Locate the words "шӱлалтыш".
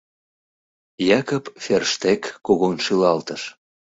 2.85-3.41